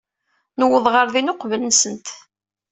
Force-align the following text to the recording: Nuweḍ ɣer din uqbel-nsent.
Nuweḍ 0.59 0.85
ɣer 0.93 1.07
din 1.13 1.31
uqbel-nsent. 1.33 2.07